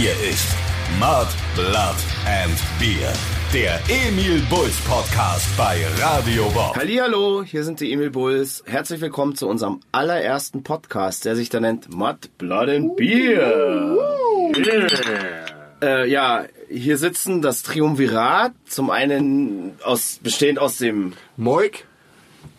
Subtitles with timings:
[0.00, 0.48] Hier ist
[0.98, 3.12] Mud, Blood and Beer.
[3.52, 6.74] Der Emil Bulls Podcast bei Radio Bob.
[6.74, 8.64] Hallihallo, hier sind die Emil Bulls.
[8.66, 13.98] Herzlich willkommen zu unserem allerersten Podcast, der sich da nennt Mud, Blood and Beer.
[15.82, 21.84] Äh, ja, hier sitzen das Triumvirat, zum einen aus, bestehend aus dem Moik.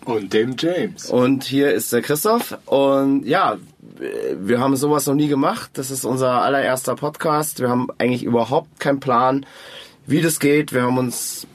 [0.05, 1.09] Und dem James.
[1.09, 3.57] und hier ist der Christoph und ja,
[4.39, 5.71] wir haben sowas noch nie gemacht.
[5.73, 7.59] Das ist unser allererster Podcast.
[7.59, 9.45] Wir haben eigentlich überhaupt keinen Plan,
[10.08, 10.73] wie das geht.
[10.73, 11.45] Wir haben uns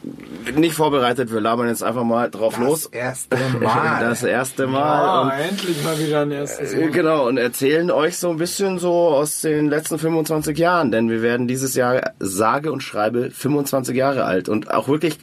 [0.55, 1.33] nicht vorbereitet.
[1.33, 2.87] Wir labern jetzt einfach mal drauf los.
[2.87, 3.99] erste Mal.
[4.01, 5.23] Das erste Mal.
[5.25, 6.91] und Ah, endlich mal wieder ein erstes Mal.
[6.91, 11.23] Genau, und erzählen euch so ein bisschen so aus den letzten 25 Jahren, denn wir
[11.23, 15.19] werden dieses Jahr sage und schreibe 25 Jahre alt und auch wirklich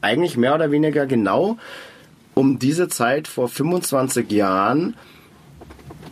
[0.00, 1.56] eigentlich mehr oder weniger genau
[2.38, 4.94] um diese Zeit vor 25 Jahren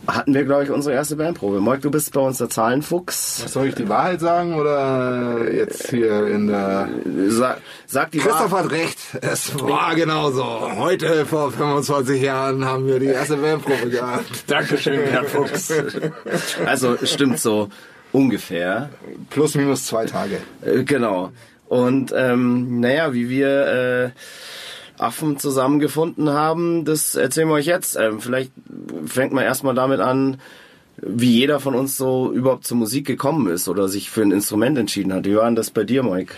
[0.07, 1.61] hatten wir, glaube ich, unsere erste Bandprobe.
[1.61, 3.45] Moik, du bist bei uns der Zahlenfuchs.
[3.51, 6.89] Soll ich die Wahrheit sagen oder jetzt hier in der...
[7.27, 8.65] Sag, sag die Christoph Wahrheit.
[8.65, 8.97] hat recht.
[9.21, 10.43] Es war genauso.
[10.77, 14.43] Heute vor 25 Jahren haben wir die erste Bandprobe gehabt.
[14.47, 15.73] Dankeschön, Herr Fuchs.
[16.65, 17.69] Also stimmt so
[18.11, 18.89] ungefähr.
[19.29, 20.39] Plus minus zwei Tage.
[20.61, 21.31] Äh, Genau.
[21.69, 24.09] Und ähm, naja, wie wir äh,
[24.97, 27.95] Affen zusammengefunden haben, das erzählen wir euch jetzt.
[27.95, 28.51] Ähm, vielleicht
[29.05, 30.37] fängt man erstmal damit an,
[30.97, 34.77] wie jeder von uns so überhaupt zur Musik gekommen ist oder sich für ein Instrument
[34.77, 35.25] entschieden hat.
[35.25, 36.33] Wie war denn das bei dir, Mike?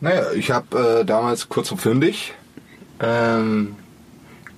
[0.00, 2.34] Naja, ich habe äh, damals kurz und fündig
[3.00, 3.74] ähm,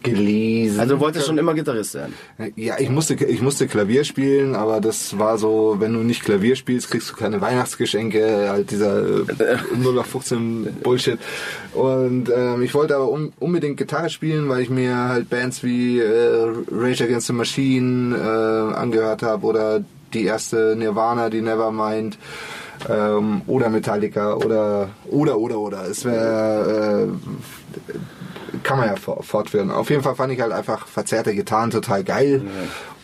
[0.03, 0.81] gelesen.
[0.81, 2.15] Also du wolltest schon immer Gitarrist werden.
[2.57, 6.57] Ja, ich musste, ich musste Klavier spielen, aber das war so, wenn du nicht Klavier
[6.57, 11.19] spielst, kriegst du keine Weihnachtsgeschenke, halt dieser äh, 0 auf 15 Bullshit.
[11.75, 15.99] Und ähm, ich wollte aber un unbedingt Gitarre spielen, weil ich mir halt Bands wie
[15.99, 22.19] äh, Rage Against the Machine äh, angehört habe oder die erste Nirvana, die Nevermind
[22.89, 25.89] ähm, oder Metallica oder oder oder oder.
[25.89, 27.93] Es wäre äh,
[28.63, 29.71] kann man ja for- fortführen.
[29.71, 32.43] Auf jeden Fall fand ich halt einfach verzerrte Gitarren total geil.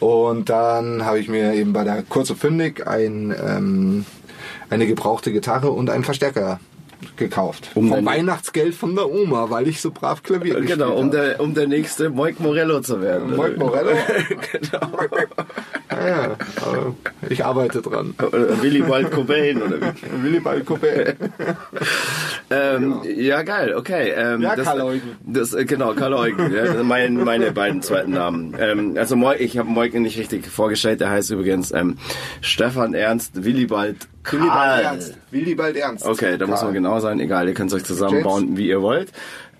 [0.00, 4.04] Und dann habe ich mir eben bei der Kurze Fündig ein, ähm,
[4.70, 6.60] eine gebrauchte Gitarre und einen Verstärker
[7.16, 7.70] gekauft.
[7.74, 11.40] Um Vom Weihnachtsgeld von der Oma, weil ich so brav Klavier gespielt Genau, um der,
[11.40, 13.36] um der nächste Moik Morello zu werden.
[13.36, 13.90] Moik Morello?
[14.52, 14.90] genau.
[15.90, 16.94] Ja, ja, aber
[17.28, 18.14] ich arbeite dran.
[18.18, 19.94] Oder Willibald Cobain oder wie?
[20.22, 21.14] Willibald Coupé.
[22.48, 24.12] Ähm, ja, geil, okay.
[24.16, 25.16] Ähm, Ja, das, Karl Eugen.
[25.24, 26.54] Das, äh, genau, Karl Eugen.
[26.54, 28.54] ja, mein, meine beiden zweiten Namen.
[28.56, 31.00] Ähm, also Moik, ich habe Moik nicht richtig vorgestellt.
[31.00, 31.96] Der heißt übrigens ähm,
[32.40, 34.06] Stefan Ernst Willibald.
[34.30, 35.14] Willibald Ernst.
[35.30, 36.04] Willibald Ernst.
[36.04, 37.20] Okay, da muss man genau sein.
[37.20, 39.12] Egal, ihr könnt es euch zusammenbauen, wie ihr wollt.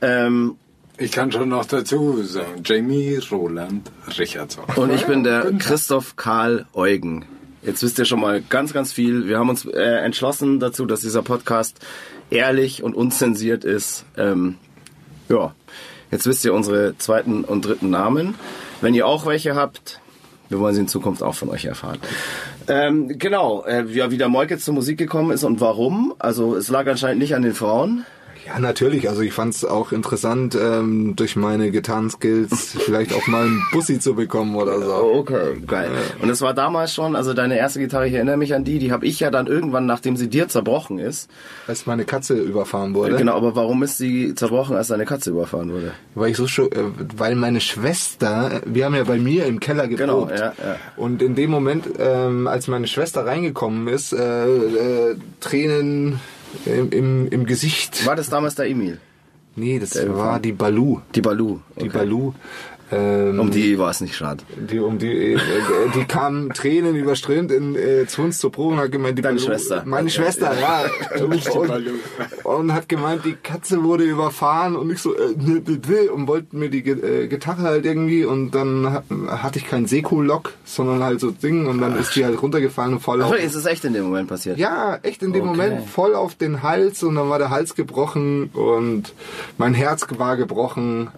[0.03, 0.57] Ähm,
[0.99, 4.65] Ich kann schon noch dazu sagen, Jamie Roland Richardson.
[4.77, 5.53] und ich bin der.
[5.59, 7.25] Christoph Karl Eugen.
[7.63, 9.27] Jetzt wisst ihr schon mal ganz, ganz viel.
[9.27, 11.81] Wir haben uns äh, entschlossen dazu, dass dieser Podcast
[12.31, 14.05] ehrlich und unzensiert ist.
[14.17, 14.55] Ähm,
[15.29, 15.53] ja,
[16.13, 18.35] jetzt wisst ihr unsere zweiten und dritten Namen.
[18.81, 20.01] Wenn ihr auch welche habt,
[20.49, 21.99] wir wollen sie in Zukunft auch von euch erfahren.
[22.69, 26.15] Ähm, genau, äh, ja, wie der Moik jetzt zur Musik gekommen ist und warum.
[26.19, 28.07] Also es lag anscheinend nicht an den Frauen.
[28.47, 29.09] Ja, natürlich.
[29.09, 33.99] Also ich fand es auch interessant, ähm, durch meine Gitarrenskills vielleicht auch mal einen Bussi
[33.99, 34.93] zu bekommen oder so.
[34.95, 35.91] Oh, okay, geil.
[36.23, 38.93] Und es war damals schon, also deine erste Gitarre, ich erinnere mich an die, die
[38.93, 41.29] habe ich ja dann irgendwann, nachdem sie dir zerbrochen ist.
[41.67, 43.17] Als meine Katze überfahren wurde.
[43.17, 45.93] Genau, aber warum ist sie zerbrochen, als deine Katze überfahren wurde?
[46.15, 46.85] Weil ich so scho- äh,
[47.17, 50.39] weil meine Schwester, wir haben ja bei mir im Keller Genau, geprobt.
[50.39, 50.77] ja, ja.
[50.97, 56.21] Und in dem Moment, ähm, als meine Schwester reingekommen ist, äh, äh, Tränen
[56.65, 58.07] im, im, im Gesicht.
[58.07, 58.99] War das damals der Emil?
[59.57, 61.01] Nee, das war die Balu.
[61.15, 61.61] Die Balu.
[61.77, 61.99] Die okay.
[61.99, 62.35] Balu.
[62.93, 64.45] Ähm, Um die war es nicht schade.
[64.71, 65.39] Die, um die, äh,
[65.95, 69.39] die kam Tränen überströmt in, äh, zu uns zur Probe und hat gemeint, die Deine
[69.41, 69.83] Balu- Schwester.
[69.85, 70.09] Meine.
[70.09, 70.85] Schwester, ja.
[71.25, 71.91] und, Balu.
[72.45, 75.63] und hat gemeint, die Katze wurde überfahren und ich so, äh, ne,
[76.13, 80.53] und wollte mir die äh, Gitarre halt irgendwie und dann hat, hatte ich keinen Seko-Lock,
[80.65, 83.57] sondern halt so Ding und dann ist die halt runtergefallen und voll Ach, auf, ist
[83.57, 84.59] es echt in dem Moment passiert?
[84.59, 85.51] ja, echt in dem Okay.
[85.57, 89.13] Moment voll auf den Hals und dann war der Hals gebrochen und
[89.59, 91.09] mein Herz war gebrochen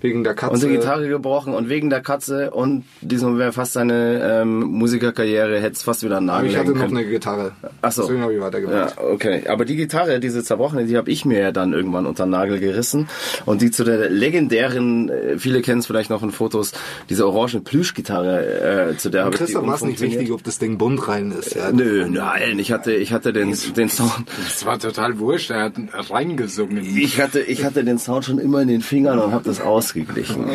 [0.00, 0.52] wegen der Katze.
[0.54, 5.58] Und die Gitarre gebrochen und wegen der Katze und diesem wäre fast seine ähm, Musikerkarriere
[5.60, 6.98] hätte es fast wieder an den Aber Nagel ich hatte hängen noch können.
[6.98, 7.52] eine Gitarre.
[7.82, 8.02] Ach so.
[8.02, 8.96] Deswegen habe ich weitergemacht.
[8.96, 9.42] Ja, okay.
[9.48, 12.60] Aber die Gitarre, diese zerbrochene, die habe ich mir ja dann irgendwann unter den Nagel
[12.60, 13.08] gerissen.
[13.46, 16.72] Und die zu der legendären, äh, viele kennen es vielleicht noch in Fotos,
[17.08, 20.58] diese orange Plüschgitarre, äh, zu der habe ich Christoph war es nicht wichtig, ob das
[20.58, 21.54] Ding bunt rein ist.
[21.54, 21.72] Ja.
[21.72, 25.74] Nö, nein, ich hatte, ich hatte den, den Sound, Das war total wurscht, er hat
[26.10, 26.84] reingesungen.
[26.96, 30.46] ich hatte, ich hatte den Sound schon immer in den Fingern und habe das ausgeglichen.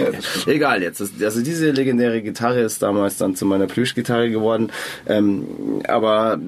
[0.46, 1.02] Egal jetzt.
[1.02, 4.72] Also diese legendäre Gitarre ist damals dann zu meiner Plüschgitarre geworden.
[5.08, 5.46] Ähm,
[5.88, 6.40] aber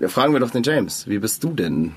[0.00, 1.08] äh, fragen wir doch den James.
[1.08, 1.92] Wie bist du denn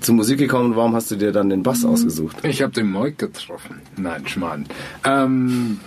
[0.00, 2.36] zur Musik gekommen und warum hast du dir dann den Bass ausgesucht?
[2.42, 3.80] Ich habe den Moik getroffen.
[3.96, 4.66] Nein, Schmarrn.
[5.04, 5.80] Ähm,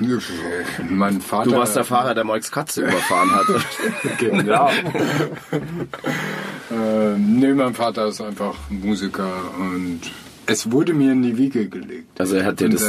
[0.90, 1.52] mein Vater.
[1.52, 3.46] Du warst der Fahrer, der Moik's Katze überfahren hat.
[4.18, 4.70] Genau.
[6.72, 10.02] ähm, nee, mein Vater ist einfach Musiker und
[10.46, 12.20] es wurde mir in die Wiege gelegt.
[12.20, 12.84] Also er hat dir Und das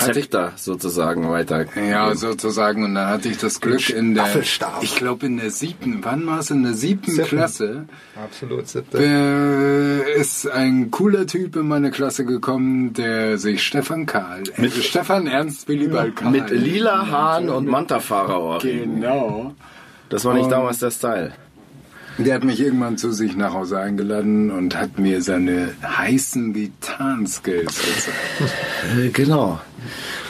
[0.00, 1.66] hatte ich Zepter sozusagen weiter.
[1.76, 2.84] Ja, sozusagen.
[2.84, 4.26] Und dann hatte ich das Glück in der,
[4.82, 7.28] ich glaube in der siebten, wann war es in der siebten Siebten.
[7.36, 7.84] Klasse,
[8.22, 8.98] Absolut siebte.
[8.98, 15.26] äh, ist ein cooler Typ in meine Klasse gekommen, der sich Stefan Karl, äh, Stefan
[15.26, 16.30] Ernst Willibald Karl.
[16.32, 18.60] Mit lila Haaren und Manta-Fahrerohren.
[18.60, 19.54] Genau.
[20.08, 21.32] Das war nicht Und- damals der Style.
[22.24, 27.78] Der hat mich irgendwann zu sich nach Hause eingeladen und hat mir seine heißen Gitarrenskills
[27.78, 28.16] gezeigt.
[28.98, 29.60] Äh, Genau.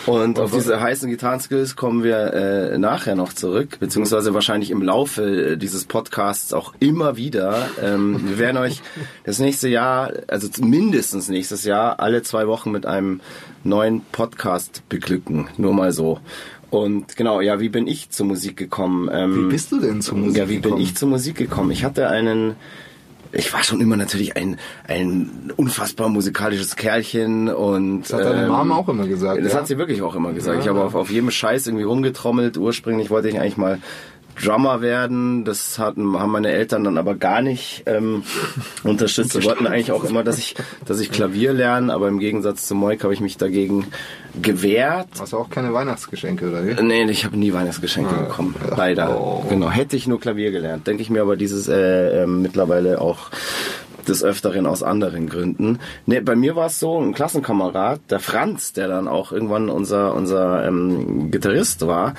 [0.07, 5.53] Und auf diese heißen Gitarrenskills kommen wir äh, nachher noch zurück, beziehungsweise wahrscheinlich im Laufe
[5.53, 7.69] äh, dieses Podcasts auch immer wieder.
[7.83, 8.83] Ähm, wir werden euch
[9.25, 13.21] das nächste Jahr, also mindestens nächstes Jahr, alle zwei Wochen mit einem
[13.63, 15.49] neuen Podcast beglücken.
[15.59, 16.19] Nur mal so.
[16.71, 19.09] Und genau, ja, wie bin ich zur Musik gekommen?
[19.13, 20.83] Ähm, Wie bist du denn zur Musik Ja, wie bin gekommen?
[20.83, 21.71] ich zur Musik gekommen?
[21.73, 22.55] Ich hatte einen
[23.33, 24.57] ich war schon immer natürlich ein,
[24.89, 29.59] ein unfassbar musikalisches Kerlchen und Das hat deine ähm, Mama auch immer gesagt, Das ja?
[29.61, 30.61] hat sie wirklich auch immer gesagt.
[30.61, 32.57] Ich habe auf, auf jedem Scheiß irgendwie rumgetrommelt.
[32.57, 33.79] Ursprünglich wollte ich eigentlich mal
[34.43, 35.45] Drummer werden.
[35.45, 38.23] Das hatten, haben meine Eltern dann aber gar nicht ähm,
[38.85, 39.33] unterstützt.
[39.33, 40.55] Sie wollten eigentlich auch immer, dass ich,
[40.87, 43.87] dass ich Klavier lerne, aber im Gegensatz zu Moik habe ich mich dagegen
[44.41, 45.09] gewehrt.
[45.19, 46.83] Hast du auch keine Weihnachtsgeschenke, oder wie?
[46.83, 48.55] Nee, ich habe nie Weihnachtsgeschenke bekommen.
[48.77, 49.21] Leider.
[49.21, 49.45] Oh.
[49.49, 49.71] Genau.
[49.71, 50.87] Hätte ich nur Klavier gelernt.
[50.87, 53.31] Denke ich mir aber dieses äh, äh, mittlerweile auch
[54.09, 55.79] des Öfteren aus anderen Gründen.
[56.07, 60.15] Nee, bei mir war es so, ein Klassenkamerad, der Franz, der dann auch irgendwann unser,
[60.15, 62.15] unser ähm, Gitarrist war,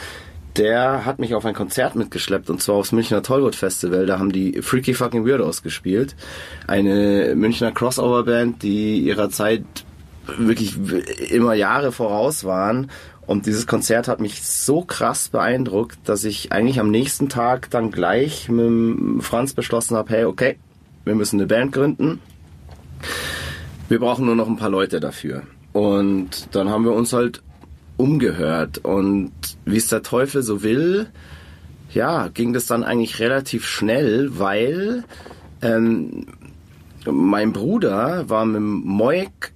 [0.58, 4.06] der hat mich auf ein Konzert mitgeschleppt und zwar aufs Münchner Tollwood Festival.
[4.06, 6.16] Da haben die Freaky Fucking Weirdos gespielt.
[6.68, 9.64] Eine Münchner Crossover-Band, die ihrer Zeit
[10.38, 10.78] wirklich
[11.32, 12.92] immer Jahre voraus waren.
[13.26, 17.92] Und dieses Konzert hat mich so krass beeindruckt, dass ich eigentlich am nächsten Tag dann
[17.92, 20.58] gleich mit Franz beschlossen habe, hey, okay,
[21.06, 22.20] wir müssen eine Band gründen.
[23.88, 25.44] Wir brauchen nur noch ein paar Leute dafür.
[25.72, 27.42] Und dann haben wir uns halt
[28.02, 28.80] umgehört.
[28.80, 29.32] Und
[29.66, 31.08] wie es der Teufel so will,
[31.94, 35.04] ja, ging das dann eigentlich relativ schnell, weil
[35.62, 36.26] ähm,
[37.06, 39.54] mein Bruder war mit dem Moik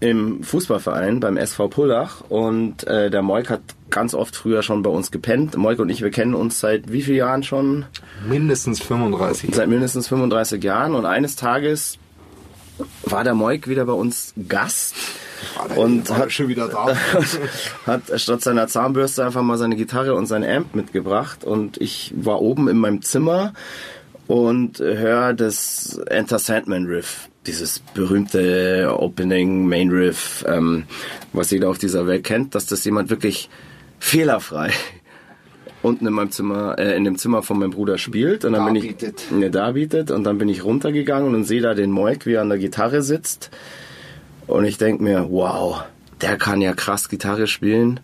[0.00, 3.60] im Fußballverein beim SV Pullach und äh, der Moik hat
[3.90, 5.56] ganz oft früher schon bei uns gepennt.
[5.56, 7.84] Moik und ich, wir kennen uns seit wie vielen Jahren schon?
[8.26, 9.54] Mindestens 35.
[9.54, 11.98] Seit mindestens 35 Jahren und eines Tages
[13.02, 14.94] war der Moik wieder bei uns Gast
[15.76, 16.96] und hat schon wieder da.
[17.86, 22.40] hat statt seiner Zahnbürste einfach mal seine Gitarre und sein Amp mitgebracht und ich war
[22.40, 23.54] oben in meinem Zimmer
[24.26, 30.84] und höre das Enter Sandman Riff, dieses berühmte Opening Main Riff, ähm,
[31.32, 33.50] was jeder auf dieser Welt kennt, dass das jemand wirklich
[33.98, 34.72] fehlerfrei
[35.82, 38.76] unten in meinem Zimmer, äh, in dem Zimmer von meinem Bruder spielt und dann bin
[38.76, 39.32] ich Darbietet.
[39.32, 42.48] ne, darbietet und dann bin ich runtergegangen und sehe da den Moik, wie er an
[42.48, 43.50] der Gitarre sitzt
[44.46, 45.84] und ich denk mir, wow,
[46.20, 48.00] der kann ja krass Gitarre spielen.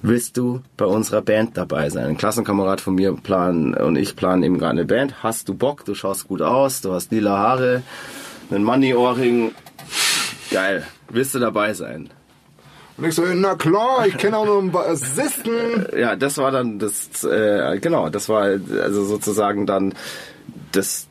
[0.00, 2.06] Willst du bei unserer Band dabei sein?
[2.06, 5.24] Ein Klassenkamerad von mir planen und ich planen eben gerade eine Band.
[5.24, 5.84] Hast du Bock?
[5.84, 7.82] Du schaust gut aus, du hast lila Haare,
[8.50, 9.52] einen Money-Ohrring.
[10.52, 10.86] Geil.
[11.10, 12.10] Willst du dabei sein?
[12.98, 15.86] Und ich so, na klar, ich kenne auch noch einen Bassisten.
[15.96, 19.94] Ja, das war dann das, äh, genau, das war also sozusagen dann
[20.72, 21.06] das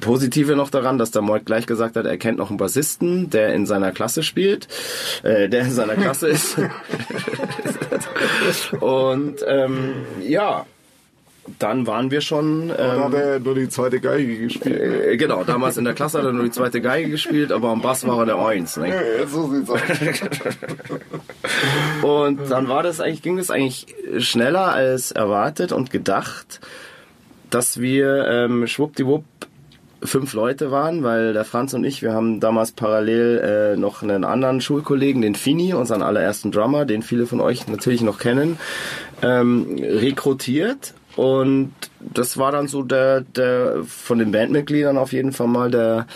[0.00, 3.54] Positive noch daran, dass der Moik gleich gesagt hat, er kennt noch einen Bassisten, der
[3.54, 4.68] in seiner Klasse spielt,
[5.22, 6.56] äh, der in seiner Klasse ist.
[8.80, 10.66] Und ähm, ja,
[11.58, 12.68] dann waren wir schon.
[12.68, 14.80] Da Ähm, hat er nur die zweite Geige gespielt.
[14.80, 17.82] äh, genau, damals in der Klasse hat er nur die zweite Geige gespielt, aber am
[17.82, 18.76] Bass war er der Eins.
[18.76, 18.88] Ne?
[18.88, 19.80] Ja, so sieht's aus.
[22.02, 23.86] Und dann war das eigentlich, ging das eigentlich
[24.18, 26.60] schneller als erwartet und gedacht,
[27.50, 29.24] dass wir ähm, schwuppdiwupp
[30.02, 34.24] fünf Leute waren, weil der Franz und ich, wir haben damals parallel äh, noch einen
[34.24, 38.58] anderen Schulkollegen, den Fini, unseren allerersten Drummer, den viele von euch natürlich noch kennen,
[39.22, 40.92] ähm, rekrutiert.
[41.16, 46.06] Und das war dann so der, der von den Bandmitgliedern auf jeden Fall mal der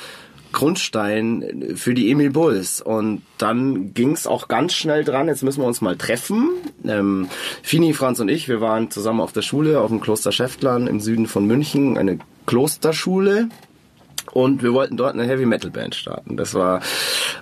[0.53, 2.81] Grundstein für die Emil Bulls.
[2.81, 6.51] Und dann ging es auch ganz schnell dran, jetzt müssen wir uns mal treffen.
[6.87, 7.29] Ähm,
[7.63, 11.01] Fini, Franz und ich, wir waren zusammen auf der Schule, auf dem Kloster Schäftlern im
[11.01, 13.49] Süden von München, eine Klosterschule.
[14.33, 16.37] Und wir wollten dort eine Heavy Metal Band starten.
[16.37, 16.81] Das war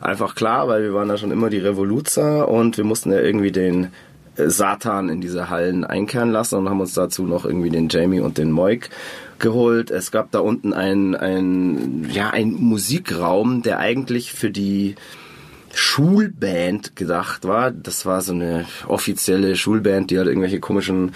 [0.00, 3.50] einfach klar, weil wir waren da schon immer die Revoluzer und wir mussten ja irgendwie
[3.50, 3.88] den
[4.36, 8.38] Satan in diese Hallen einkehren lassen und haben uns dazu noch irgendwie den Jamie und
[8.38, 8.90] den Moik
[9.38, 9.90] geholt.
[9.90, 14.96] Es gab da unten ein, ein, ja, ein Musikraum, der eigentlich für die
[15.74, 17.70] Schulband gedacht war.
[17.70, 21.12] Das war so eine offizielle Schulband, die halt irgendwelche komischen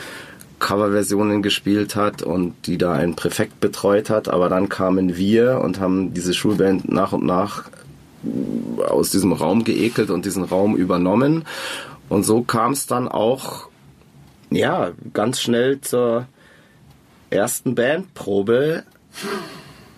[0.58, 4.28] Coverversionen gespielt hat und die da ein Präfekt betreut hat.
[4.28, 7.70] Aber dann kamen wir und haben diese Schulband nach und nach
[8.86, 11.44] aus diesem Raum geekelt und diesen Raum übernommen.
[12.10, 13.68] Und so kam es dann auch,
[14.50, 16.26] ja, ganz schnell zur
[17.30, 18.82] ersten Bandprobe.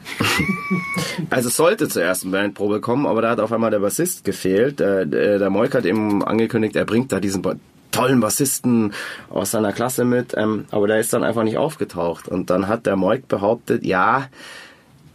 [1.30, 4.78] also es sollte zur ersten Bandprobe kommen, aber da hat auf einmal der Bassist gefehlt.
[4.78, 7.42] Der, der, der Moik hat eben angekündigt, er bringt da diesen
[7.90, 8.92] tollen Bassisten
[9.30, 12.28] aus seiner Klasse mit, ähm, aber der ist dann einfach nicht aufgetaucht.
[12.28, 14.28] Und dann hat der Moik behauptet, ja,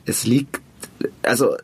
[0.05, 0.61] es liegt,
[1.21, 1.55] also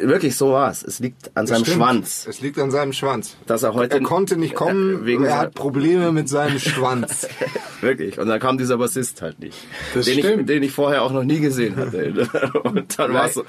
[0.00, 0.82] wirklich so war's.
[0.82, 1.76] Es liegt an seinem Stimmt.
[1.76, 2.26] Schwanz.
[2.28, 3.36] Es liegt an seinem Schwanz.
[3.46, 7.28] Dass er heute Er konnte nicht kommen, Äh, wegen er hat Probleme mit seinem Schwanz.
[7.80, 8.18] Wirklich.
[8.18, 9.56] Und dann kam dieser Bassist halt nicht.
[9.94, 10.48] Das den, ich, stimmt.
[10.48, 12.28] den ich vorher auch noch nie gesehen hatte.
[12.62, 13.44] Und dann war es so.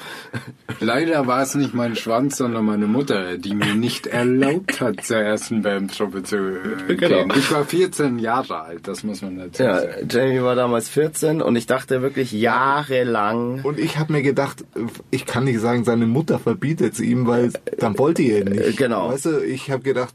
[0.79, 5.17] Leider war es nicht mein Schwanz, sondern meine Mutter, die mir nicht erlaubt hat, zur
[5.17, 7.25] ersten Bandprobe zu äh, Genau.
[7.27, 7.33] gehen.
[7.38, 10.07] Ich war 14 Jahre alt, das muss man dazu Ja, sagen.
[10.09, 13.62] Jamie war damals 14 und ich dachte wirklich jahrelang.
[13.63, 14.65] Und ich habe mir gedacht,
[15.12, 18.77] ich kann nicht sagen, seine Mutter verbietet es ihm, weil dann wollte ihr ihn nicht.
[18.77, 19.09] genau.
[19.09, 20.13] Weißt du, ich habe gedacht,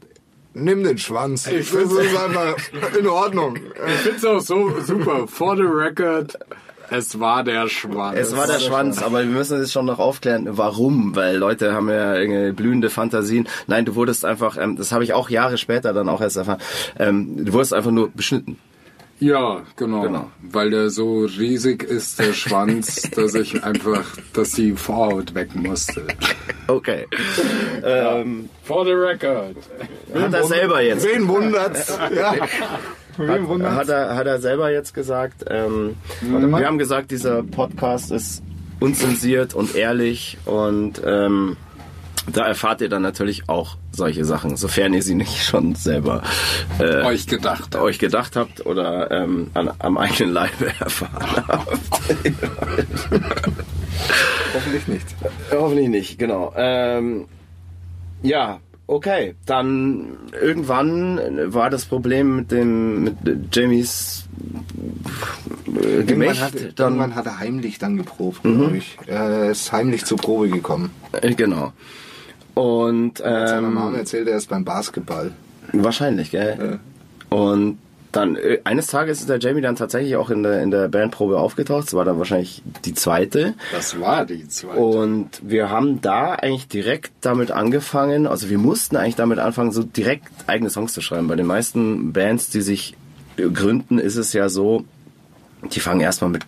[0.53, 1.47] nimm den Schwanz.
[1.47, 2.55] Ich das ist einfach
[2.97, 3.57] in Ordnung.
[3.87, 5.27] Ich find's auch so super.
[5.27, 6.37] For the record,
[6.91, 8.17] es war der Schwanz.
[8.17, 11.89] Es war der Schwanz, aber wir müssen es schon noch aufklären, warum, weil Leute haben
[11.89, 13.47] ja irgendwie blühende Fantasien.
[13.67, 16.61] Nein, du wurdest einfach, ähm, das habe ich auch Jahre später dann auch erst erfahren,
[16.97, 18.57] ähm, du wurdest einfach nur beschnitten.
[19.19, 20.01] Ja, genau.
[20.01, 20.31] Genau.
[20.41, 26.07] Weil der so riesig ist, der Schwanz, dass ich einfach, dass die Vorhaut weg musste.
[26.67, 27.05] Okay.
[27.83, 29.57] Ähm, For the record.
[30.13, 31.05] hat er selber jetzt.
[31.05, 31.97] Wen wundert's?
[32.15, 32.33] Ja.
[33.17, 33.75] Wen wundert's?
[33.75, 35.43] Hat er, hat er selber jetzt gesagt.
[35.49, 38.41] Ähm, wir haben gesagt, dieser Podcast ist
[38.79, 41.57] unzensiert und ehrlich und ähm,
[42.31, 46.21] da erfahrt ihr dann natürlich auch solche Sachen, sofern ihr sie nicht schon selber
[46.79, 47.75] äh, Euch gedacht.
[47.75, 51.79] euch gedacht habt oder ähm, an, am eigenen Leibe erfahren habt.
[54.53, 55.05] Hoffentlich nicht.
[55.51, 56.53] Hoffentlich nicht, genau.
[56.55, 57.25] Ähm,
[58.21, 59.35] ja, okay.
[59.45, 61.19] Dann irgendwann
[61.53, 63.15] war das Problem mit dem mit
[63.55, 64.25] Jamies
[65.67, 66.41] äh, Irgendwann Gemächt.
[66.41, 68.97] hat, dann, irgendwann hat er heimlich dann geprobt, glaube ich.
[69.07, 70.91] Er ist heimlich zur Probe gekommen.
[71.13, 71.73] äh, genau.
[72.55, 75.31] Und Seiner Mama ähm, erzählt, er ist beim Basketball.
[75.71, 76.79] wahrscheinlich, gell?
[77.29, 77.77] Und
[78.11, 81.39] dann äh, eines Tages ist der Jamie dann tatsächlich auch in der in der Bandprobe
[81.39, 81.87] aufgetaucht.
[81.87, 83.53] Das war dann wahrscheinlich die zweite.
[83.71, 84.79] Das war die zweite.
[84.79, 89.83] Und wir haben da eigentlich direkt damit angefangen, also wir mussten eigentlich damit anfangen, so
[89.83, 91.27] direkt eigene Songs zu schreiben.
[91.27, 92.95] Bei den meisten Bands, die sich
[93.37, 94.83] gründen, ist es ja so,
[95.71, 96.43] die fangen erstmal mit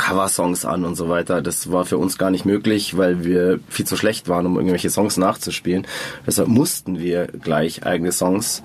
[0.00, 1.42] Coversongs an und so weiter.
[1.42, 4.88] Das war für uns gar nicht möglich, weil wir viel zu schlecht waren, um irgendwelche
[4.88, 5.86] Songs nachzuspielen.
[6.26, 8.62] Deshalb mussten wir gleich eigene Songs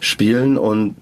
[0.00, 0.96] spielen und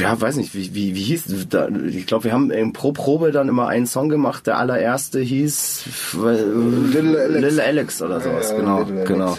[0.00, 3.48] ja, weiß nicht, wie, wie, wie hieß, da, ich glaube, wir haben pro Probe dann
[3.48, 4.46] immer einen Song gemacht.
[4.46, 7.40] Der allererste hieß äh, Little Alex.
[7.40, 9.38] Little Alex oder sowas, Ja, genau, genau.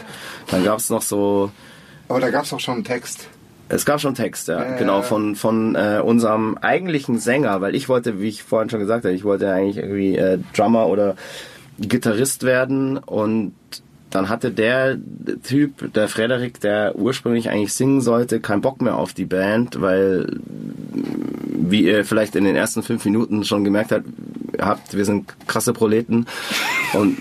[0.51, 1.51] Dann gab's noch so,
[2.10, 3.30] Aber da gab es auch schon einen Text.
[3.70, 7.90] Es gab schon Text, ja, Ja, genau, von, von äh, unserem eigentlichen Sänger, weil ich
[7.90, 11.16] wollte, wie ich vorhin schon gesagt habe, ich wollte eigentlich irgendwie äh, Drummer oder
[11.80, 13.54] Gitarrist werden und
[14.10, 14.98] dann hatte der
[15.44, 20.40] Typ, der Frederik, der ursprünglich eigentlich singen sollte, keinen Bock mehr auf die Band, weil,
[20.94, 24.06] wie ihr vielleicht in den ersten fünf Minuten schon gemerkt habt,
[24.60, 26.26] habt wir sind krasse Proleten
[26.94, 27.18] und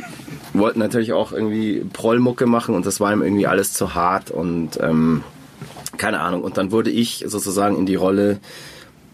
[0.53, 4.79] wollten natürlich auch irgendwie Prollmucke machen und das war ihm irgendwie alles zu hart und
[4.81, 5.23] ähm,
[5.97, 6.43] keine Ahnung.
[6.43, 8.39] Und dann wurde ich sozusagen in die Rolle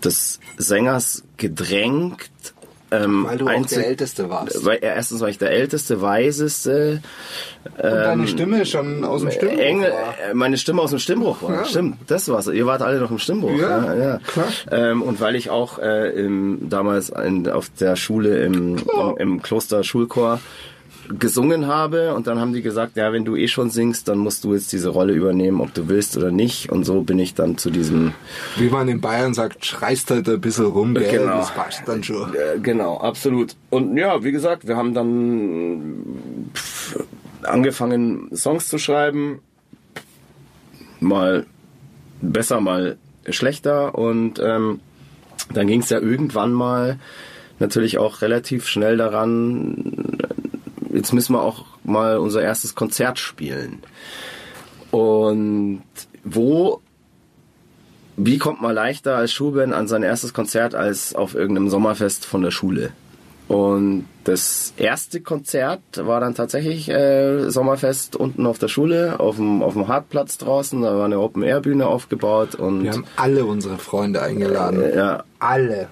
[0.04, 2.30] des Sängers gedrängt.
[2.90, 4.66] Ähm, Weil du auch einzig- der Älteste warst.
[4.66, 7.00] Weil, ja, erstens war ich der Älteste, Weiseste.
[7.64, 10.14] Und deine Stimme schon aus dem Stimmbruch Engel, war.
[10.30, 11.54] äh, meine Stimme aus dem Stimmbruch war.
[11.54, 11.64] Ja.
[11.64, 12.48] Stimmt, das war's.
[12.48, 13.56] Ihr wart alle noch im Stimmbruch.
[13.56, 14.18] Ja, ja.
[14.26, 14.46] klar.
[14.70, 19.42] Ähm, und weil ich auch äh, im, damals in, auf der Schule im, im, im
[19.42, 20.40] Kloster Schulchor
[21.08, 24.44] gesungen habe und dann haben die gesagt, ja, wenn du eh schon singst, dann musst
[24.44, 26.70] du jetzt diese Rolle übernehmen, ob du willst oder nicht.
[26.70, 28.12] Und so bin ich dann zu diesem
[28.56, 31.10] Wie man in Bayern sagt, schreist halt ein bisschen rum, gell?
[31.10, 31.38] Genau.
[31.38, 32.34] Das passt dann schon.
[32.34, 33.56] Äh, genau, absolut.
[33.70, 36.50] Und ja, wie gesagt, wir haben dann
[37.42, 39.40] angefangen, Songs zu schreiben.
[41.00, 41.46] Mal
[42.20, 42.96] besser, mal
[43.28, 43.96] schlechter.
[43.96, 44.80] Und ähm,
[45.52, 46.98] dann ging es ja irgendwann mal
[47.58, 50.18] natürlich auch relativ schnell daran,
[50.92, 53.82] jetzt müssen wir auch mal unser erstes Konzert spielen.
[54.90, 55.82] Und
[56.22, 56.80] wo,
[58.16, 62.42] wie kommt man leichter als Schulband an sein erstes Konzert als auf irgendeinem Sommerfest von
[62.42, 62.92] der Schule?
[63.48, 69.62] Und das erste Konzert war dann tatsächlich äh, Sommerfest unten auf der Schule, auf dem,
[69.62, 70.80] auf dem Hartplatz draußen.
[70.80, 72.54] Da war eine Open-Air-Bühne aufgebaut.
[72.54, 74.80] Und Wir haben alle unsere Freunde eingeladen.
[74.80, 75.24] Äh, ja.
[75.38, 75.88] Alle.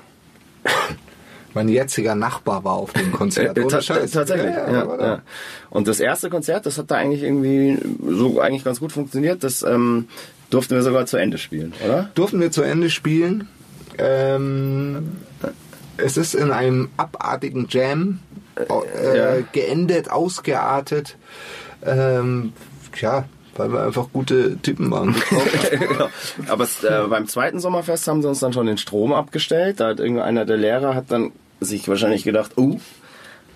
[1.54, 3.57] Mein jetziger Nachbar war auf dem Konzert.
[3.59, 4.11] Äh, Ohne ta- Scheiß.
[4.12, 5.23] Tatsächlich, Ja, ja, ja.
[5.71, 7.78] Und das erste Konzert, das hat da eigentlich irgendwie
[8.09, 9.42] so eigentlich ganz gut funktioniert.
[9.45, 10.09] Das ähm,
[10.50, 12.11] durften wir sogar zu Ende spielen, oder?
[12.14, 13.49] Durften wir zu Ende spielen.
[13.99, 15.16] Ähm,
[15.97, 18.21] es ist in einem abartigen Jam
[18.57, 19.40] äh, ja.
[19.52, 21.16] geendet, ausgeartet.
[21.85, 22.52] Ähm,
[23.00, 23.25] ja,
[23.57, 25.14] weil wir einfach gute Typen waren.
[25.71, 26.09] genau.
[26.49, 29.80] Aber es, äh, beim zweiten Sommerfest haben sie uns dann schon den Strom abgestellt.
[29.80, 32.78] Da hat irgendeiner der Lehrer hat dann sich wahrscheinlich gedacht, oh,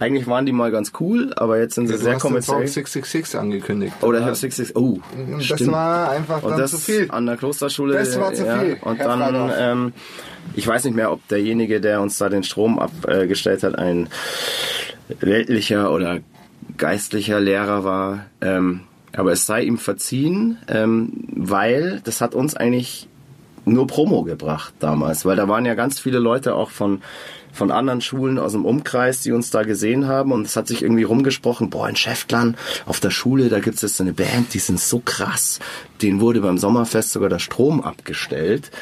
[0.01, 2.31] eigentlich waren die mal ganz cool, aber jetzt sind sie du sehr hast den Song
[2.31, 2.67] kommerziell.
[2.67, 3.95] 666 angekündigt.
[4.03, 4.77] Oder ich habe 66.
[4.77, 4.99] Oh,
[5.37, 5.73] das stimmt.
[5.73, 7.11] war einfach Und dann das zu viel.
[7.11, 7.95] an der Klosterschule.
[7.95, 9.93] Das war zu ja, viel, Und Herr dann, ähm,
[10.55, 14.09] ich weiß nicht mehr, ob derjenige, der uns da den Strom abgestellt hat, ein
[15.21, 16.21] weltlicher oder
[16.77, 18.27] geistlicher Lehrer war.
[18.41, 18.81] Ähm,
[19.17, 23.09] aber es sei ihm verziehen, ähm, weil das hat uns eigentlich
[23.65, 27.01] nur Promo gebracht damals, weil da waren ja ganz viele Leute auch von
[27.55, 30.33] von anderen Schulen aus dem Umkreis, die uns da gesehen haben.
[30.33, 34.01] Und es hat sich irgendwie rumgesprochen, boah, in Schäftlern auf der Schule, da gibt's jetzt
[34.01, 35.61] eine Band, die sind so krass,
[36.03, 38.73] denen wurde beim Sommerfest sogar der Strom abgestellt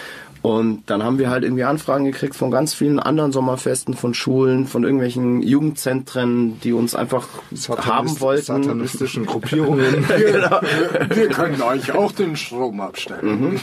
[0.42, 4.66] und dann haben wir halt irgendwie Anfragen gekriegt von ganz vielen anderen Sommerfesten, von Schulen,
[4.66, 7.28] von irgendwelchen Jugendzentren, die uns einfach
[7.68, 8.42] haben wollten.
[8.42, 10.04] Satanistischen Gruppierungen.
[10.08, 13.60] Wir können euch auch den Strom abstellen.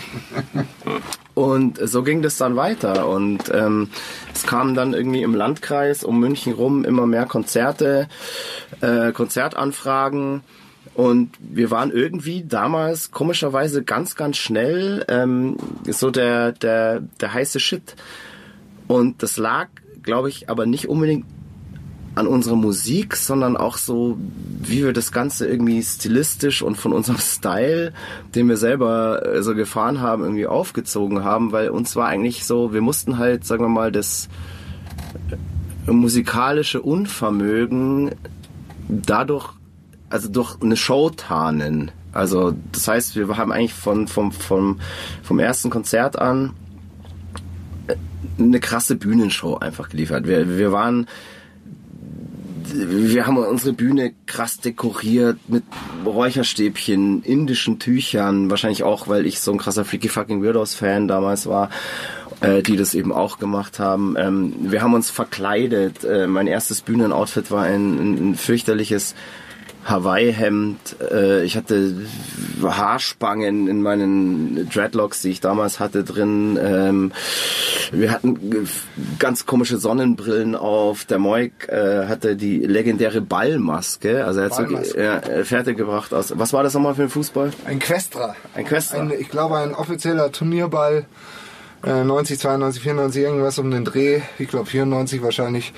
[1.33, 3.09] Und so ging das dann weiter.
[3.09, 3.89] Und ähm,
[4.33, 8.07] es kamen dann irgendwie im Landkreis um München rum immer mehr Konzerte,
[8.79, 10.43] äh, Konzertanfragen.
[10.95, 17.59] Und wir waren irgendwie damals komischerweise ganz, ganz schnell ähm, so der, der, der heiße
[17.59, 17.95] Shit.
[18.87, 19.67] Und das lag,
[20.03, 21.25] glaube ich, aber nicht unbedingt
[22.15, 24.17] an unserer Musik, sondern auch so,
[24.61, 27.93] wie wir das Ganze irgendwie stilistisch und von unserem Style,
[28.35, 32.73] den wir selber äh, so gefahren haben, irgendwie aufgezogen haben, weil uns war eigentlich so,
[32.73, 34.27] wir mussten halt, sagen wir mal, das
[35.87, 38.11] äh, musikalische Unvermögen
[38.89, 39.53] dadurch,
[40.09, 41.91] also durch eine Show tarnen.
[42.11, 44.79] Also das heißt, wir haben eigentlich von, vom, vom,
[45.21, 46.53] vom ersten Konzert an
[47.87, 47.95] äh,
[48.39, 50.27] eine krasse Bühnenshow einfach geliefert.
[50.27, 51.07] Wir, wir waren
[52.73, 55.63] wir haben unsere Bühne krass dekoriert mit
[56.05, 61.47] Räucherstäbchen, indischen Tüchern, wahrscheinlich auch, weil ich so ein krasser Freaky Fucking Weirdos Fan damals
[61.47, 61.69] war,
[62.41, 64.15] äh, die das eben auch gemacht haben.
[64.17, 66.03] Ähm, wir haben uns verkleidet.
[66.03, 69.15] Äh, mein erstes Bühnenoutfit war ein, ein, ein fürchterliches
[69.85, 70.97] Hawaii-Hemd.
[71.11, 71.95] Äh, ich hatte
[72.61, 76.59] Haarspangen in meinen Dreadlocks, die ich damals hatte, drin.
[76.61, 77.11] Ähm,
[77.91, 78.67] wir hatten
[79.17, 81.05] ganz komische Sonnenbrillen auf.
[81.05, 84.25] Der Moik äh, hatte die legendäre Ballmaske.
[84.25, 84.97] Also er hat so Ballmaske.
[84.97, 86.37] äh, fertiggebracht aus.
[86.37, 87.51] Was war das nochmal für ein Fußball?
[87.65, 88.35] Ein Questra.
[88.53, 88.99] Ein Questra.
[88.99, 91.05] Ein, ich glaube, ein offizieller Turnierball.
[91.85, 94.21] Äh, 90, 92, 94, irgendwas um den Dreh.
[94.37, 95.73] Ich glaube 94 wahrscheinlich.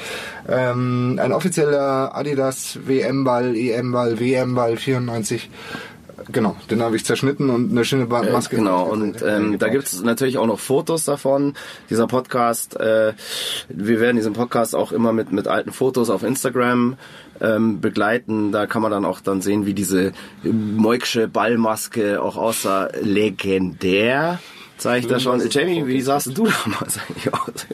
[0.49, 5.49] Ähm, ein offizieller Adidas WM-Ball, EM-Ball, WM-Ball 94.
[6.31, 8.55] Genau, den habe ich zerschnitten und eine schöne Ba- Maske.
[8.55, 11.55] Genau, und ähm, da gibt es natürlich auch noch Fotos davon.
[11.89, 13.13] Dieser Podcast, äh,
[13.69, 16.95] wir werden diesen Podcast auch immer mit, mit alten Fotos auf Instagram
[17.41, 18.51] ähm, begleiten.
[18.51, 22.89] Da kann man dann auch dann sehen, wie diese Moiksche Ballmaske auch aussah.
[23.01, 24.39] Legendär.
[24.81, 25.39] Zeige ich da schon.
[25.47, 27.67] Jamie, wie sahst du damals eigentlich aus?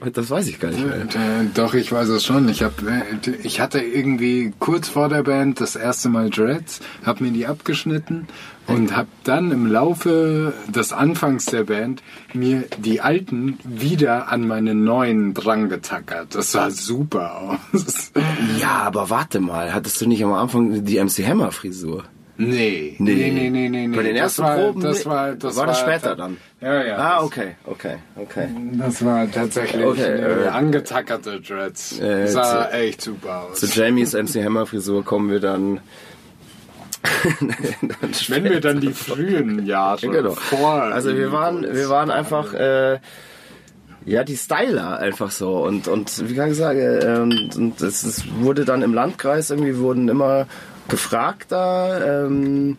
[0.12, 1.02] Das weiß ich gar nicht mehr.
[1.02, 2.48] Äh, Doch, ich weiß es schon.
[2.48, 3.02] Ich, hab, äh,
[3.42, 8.26] ich hatte irgendwie kurz vor der Band das erste Mal Dreads, hab mir die abgeschnitten
[8.66, 12.02] und hab dann im Laufe des Anfangs der Band
[12.34, 16.34] mir die alten wieder an meine neuen dran getackert.
[16.34, 18.12] Das sah super aus.
[18.60, 22.04] Ja, aber warte mal, hattest du nicht am Anfang die MC Hammer Frisur?
[22.46, 22.96] Nee.
[22.98, 23.14] Nee.
[23.14, 23.86] Nee, nee, nee, nee.
[23.86, 23.96] nee.
[23.96, 24.80] Bei den Das ersten war, Proben?
[24.82, 25.10] Das nee.
[25.10, 26.36] war, das war das später dann?
[26.60, 26.96] Ja, ja.
[26.96, 28.48] Ah, das- okay, okay, okay.
[28.78, 31.98] Das war tatsächlich Okay, äh, äh, angetackerte Dreads.
[32.00, 33.60] äh, sah zu- echt super aus.
[33.60, 35.80] Zu Jamies MC Hammer Frisur kommen wir dann.
[38.28, 40.32] Wenn wir dann die frühen Jahre genau.
[40.32, 40.82] vor.
[40.82, 42.98] Also wir waren, wir waren einfach äh,
[44.04, 48.24] ja die Styler einfach so und und wie kann ich sagen, ähm, und es ist,
[48.42, 50.46] wurde dann im Landkreis irgendwie wurden immer
[50.90, 52.26] gefragter.
[52.26, 52.76] Ähm,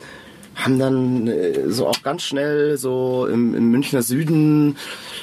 [0.56, 4.78] haben dann äh, so auch ganz schnell so im, im Münchner Süden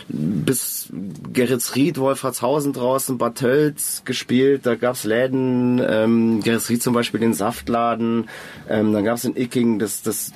[0.08, 0.88] bis
[1.32, 4.64] Geretsried, Wolfratshausen draußen, Bad Tölz gespielt.
[4.64, 8.28] Da gab's Läden, ähm, Geretsried zum Beispiel den Saftladen.
[8.68, 10.32] Ähm, dann gab's in Icking das, das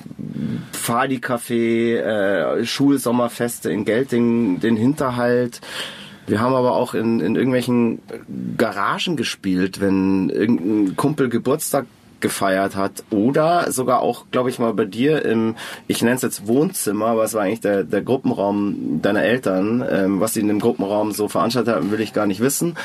[0.73, 5.61] Fadi-Café, äh, Schulsommerfeste in Gelting, den Hinterhalt.
[6.27, 7.99] Wir haben aber auch in, in irgendwelchen
[8.57, 11.85] Garagen gespielt, wenn irgendein Kumpel Geburtstag
[12.23, 15.55] gefeiert hat oder sogar auch, glaube ich mal, bei dir im,
[15.87, 19.85] ich nenne es jetzt Wohnzimmer, aber es war eigentlich der, der Gruppenraum deiner Eltern.
[19.87, 22.75] Ähm, was sie in dem Gruppenraum so veranstaltet haben, will ich gar nicht wissen.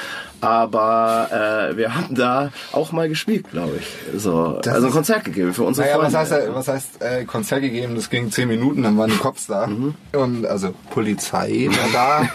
[0.40, 4.20] Aber äh, wir haben da auch mal gespielt, glaube ich.
[4.20, 6.34] So, Das also ein Konzert gegeben für unsere Naja, was Freunde.
[6.34, 7.94] heißt, was heißt äh, Konzert gegeben?
[7.96, 9.68] Das ging zehn Minuten, dann waren die Cops da.
[10.12, 12.28] Und also Polizei war da.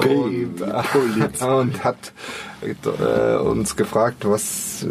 [0.08, 2.12] und, äh, und hat
[2.62, 4.86] äh, uns gefragt, was äh,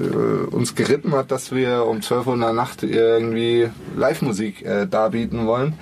[0.56, 5.46] uns geritten hat, dass wir um 12 Uhr in der Nacht irgendwie Live-Musik äh, darbieten
[5.46, 5.74] wollen.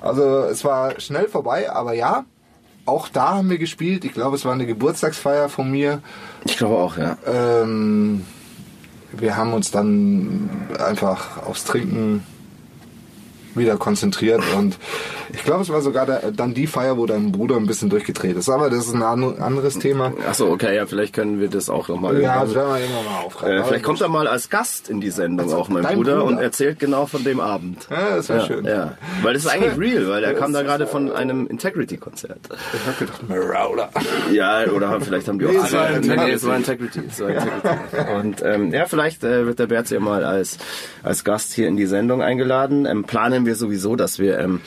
[0.00, 2.24] Also es war schnell vorbei, aber ja,
[2.86, 4.04] auch da haben wir gespielt.
[4.04, 6.00] Ich glaube, es war eine Geburtstagsfeier von mir.
[6.44, 7.18] Ich glaube auch, ja.
[7.26, 8.24] Ähm,
[9.12, 12.24] wir haben uns dann einfach aufs Trinken
[13.54, 14.76] wieder konzentriert und
[15.32, 18.36] ich glaube, es war sogar der, dann die Feier, wo dein Bruder ein bisschen durchgedreht
[18.36, 18.48] ist.
[18.48, 20.12] Aber das ist ein an- anderes Thema.
[20.28, 22.20] Achso, okay, ja, vielleicht können wir das auch nochmal.
[22.20, 23.58] Ja, das werden wir irgendwann mal aufgreifen.
[23.58, 26.24] äh, vielleicht kommt er mal als Gast in die Sendung Also, auch, mein Bruder, Bruder?
[26.24, 27.86] und erzählt genau von dem Abend.
[27.90, 28.64] Ja, das wäre ja, schön.
[28.64, 32.38] Ja, weil das ist eigentlich real, weil er kam da gerade von einem Integrity-Konzert.
[32.74, 33.90] Ich hab gedacht, Marauder.
[34.32, 36.24] Ja, oder haben, vielleicht haben die auch Nee, es war alle- Integrity.
[36.26, 37.00] Nee, es war Integrity.
[37.08, 38.12] Es war Integrity.
[38.18, 40.58] Und ähm, ja, vielleicht äh, wird der Bert ja mal als,
[41.02, 42.86] als Gast hier in die Sendung eingeladen.
[42.86, 44.60] Ähm, planen wir sowieso, dass wir ähm,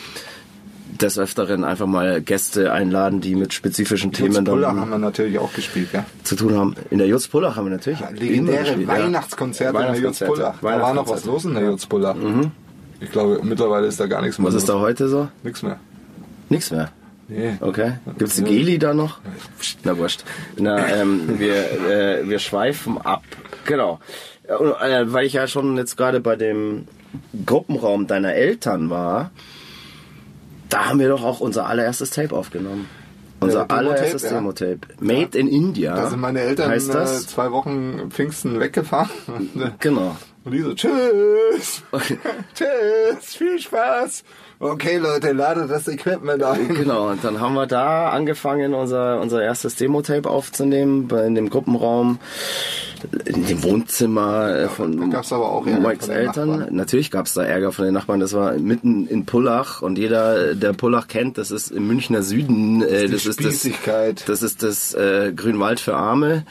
[1.01, 4.97] des Öfteren einfach mal Gäste einladen, die mit spezifischen Themen Lutz Pullach dann haben wir
[4.97, 6.05] natürlich auch gespielt, ja.
[6.23, 6.75] zu tun haben.
[6.89, 8.93] In der Jutz Pullach haben wir natürlich immer Legendäre gespielt, ja.
[9.03, 10.33] Weihnachtskonzerte in der Jutz Weihnachtskonzerte.
[10.33, 10.55] Pullach.
[10.61, 11.29] Da war noch was Weihnachtskonzerte.
[11.29, 12.15] los in der Jutz Pullach.
[13.01, 14.63] Ich glaube, mittlerweile ist da gar nichts mehr Was los.
[14.63, 15.27] ist da heute so?
[15.43, 15.79] Nichts mehr.
[16.49, 16.91] Nichts mehr.
[17.29, 17.53] Nee.
[17.61, 17.93] Okay.
[18.17, 19.19] Gibt's die Geli da noch?
[19.83, 20.23] Na wurscht.
[20.57, 21.53] Na, ähm, wir,
[21.89, 23.23] äh, wir schweifen ab.
[23.65, 23.99] Genau.
[24.47, 26.87] Ja, und, Äh, weil ich ja schon jetzt gerade bei dem
[27.45, 29.29] Gruppenraum deiner Eltern war,
[30.69, 32.87] da haben wir doch auch unser allererstes Tape aufgenommen.
[33.41, 34.29] Unser Demo-Tape, allererstes ja.
[34.31, 34.79] Demo-Tape.
[34.99, 35.95] Made in India.
[35.95, 37.27] Da sind meine Eltern heißt äh, das?
[37.27, 39.09] zwei Wochen Pfingsten weggefahren.
[39.55, 40.15] Äh, Genau.
[40.43, 41.83] Und die so, tschüss.
[42.55, 44.23] tschüss, viel Spaß.
[44.61, 46.67] Okay, Leute, ladet das Equipment ein.
[46.75, 52.19] Genau, und dann haben wir da angefangen, unser, unser erstes Demo-Tape aufzunehmen, in dem Gruppenraum,
[53.23, 56.49] in dem Wohnzimmer äh, von da gab's aber auch Ärger Mikes von Eltern.
[56.49, 56.75] Nachbarn.
[56.75, 58.19] Natürlich gab's da Ärger von den Nachbarn.
[58.19, 62.81] Das war mitten in Pullach und jeder, der Pullach kennt, das ist im Münchner Süden.
[62.81, 64.27] Äh, das ist das, Spießigkeit.
[64.27, 66.43] das ist das äh, Grünwald für Arme.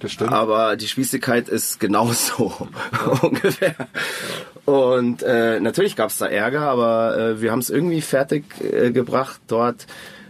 [0.00, 0.32] Das stimmt.
[0.32, 2.68] Aber die Spießigkeit ist genauso
[3.22, 3.74] ungefähr.
[4.64, 8.90] Und äh, natürlich gab es da Ärger, aber äh, wir haben es irgendwie fertig äh,
[8.90, 9.86] gebracht, dort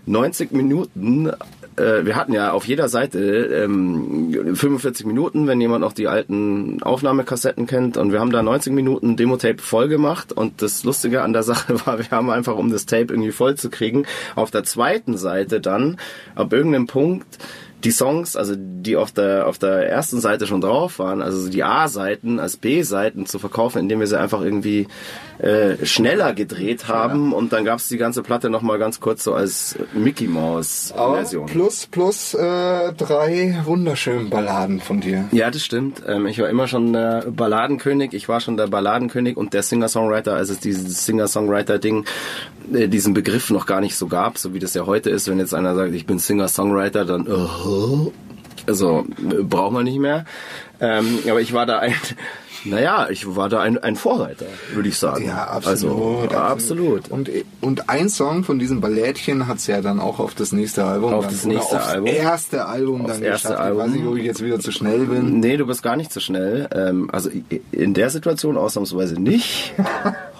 [0.07, 1.31] 90 Minuten.
[1.77, 6.83] Äh, wir hatten ja auf jeder Seite ähm, 45 Minuten, wenn jemand noch die alten
[6.83, 7.97] Aufnahmekassetten kennt.
[7.97, 10.33] Und wir haben da 90 Minuten Demo-Tape voll gemacht.
[10.33, 13.57] Und das Lustige an der Sache war, wir haben einfach, um das Tape irgendwie voll
[13.57, 15.99] zu kriegen, auf der zweiten Seite dann
[16.35, 17.39] ab irgendeinem Punkt
[17.85, 21.63] die Songs, also die auf der auf der ersten Seite schon drauf waren, also die
[21.63, 24.89] A-Seiten als B-Seiten zu verkaufen, indem wir sie einfach irgendwie
[25.39, 29.35] äh, schneller gedreht haben und dann gab's die ganze Platte noch mal ganz kurz so
[29.35, 31.47] als Mickey Mouse Aber Version.
[31.47, 35.27] plus, plus äh, drei wunderschönen Balladen von dir.
[35.31, 36.03] Ja, das stimmt.
[36.07, 38.13] Ähm, ich war immer schon der Balladenkönig.
[38.15, 42.05] Ich war schon der Balladenkönig und der Singer-Songwriter, als es dieses Singer-Songwriter-Ding,
[42.73, 45.29] äh, diesen Begriff noch gar nicht so gab, so wie das ja heute ist.
[45.29, 47.27] Wenn jetzt einer sagt, ich bin Singer-Songwriter, dann,
[48.67, 49.05] also,
[49.43, 50.25] braucht man nicht mehr.
[50.81, 51.95] Ähm, aber ich war da ein,
[52.65, 55.27] naja, ich war da ein, ein Vorreiter, würde ich sagen.
[55.27, 56.33] Ja, absolut.
[56.33, 57.09] Also, absolut.
[57.09, 61.15] Und, und ein Song von diesem Ballettchen hat's ja dann auch auf das nächste Album.
[61.15, 62.07] Auf das nächste Album.
[62.07, 63.71] erste Album Aufs dann erste geschafft.
[63.71, 63.97] Ich weiß Album.
[63.97, 65.41] nicht, ob ich jetzt wieder zu schnell bin.
[65.41, 66.69] Nee, du bist gar nicht so schnell.
[66.73, 67.31] Ähm, also
[67.73, 69.73] in der Situation ausnahmsweise nicht.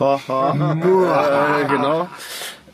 [1.65, 2.09] äh, genau.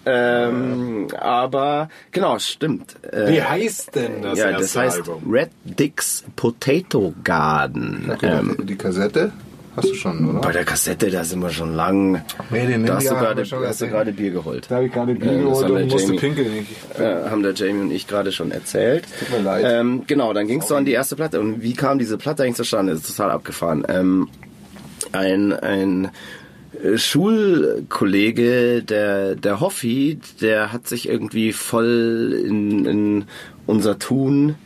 [0.07, 2.95] Ähm, aber genau, stimmt.
[3.11, 5.23] Äh, Wie heißt denn das ja, erste das heißt Album?
[5.33, 8.11] Red Dick's Potato Garden.
[8.13, 9.33] Okay, Ähm, die Kassette
[9.77, 10.41] hast du schon, oder?
[10.41, 12.23] bei der Kassette, da sind wir schon lang.
[12.51, 14.67] Nee, den da hast du gerade hast du gerade Bier geholt.
[14.69, 16.53] Da habe ich gerade Bier Äh, das geholt und musste Jamie- pinkeln.
[16.95, 19.05] Ich, äh, haben der Jamie und ich gerade schon erzählt.
[19.19, 19.65] Tut mir leid.
[19.67, 21.41] Ähm, genau, dann ging es so an die erste Platte.
[21.41, 22.93] Und wie kam diese Platte eigentlich zustande?
[22.93, 23.85] Das ist total abgefahren.
[23.89, 24.29] Ähm,
[25.13, 26.09] ein, ein äh,
[26.97, 33.25] Schulkollege, der, der Hoffi, der hat sich irgendwie voll in, in
[33.67, 34.57] unser Tun